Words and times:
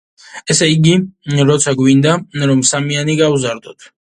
ესე 0.53 0.69
იგი, 0.75 0.93
როცა 1.51 1.75
გვინდა, 1.81 2.15
რომ 2.53 2.65
სამიანი 2.73 3.19
გავზარდოთ. 3.25 3.91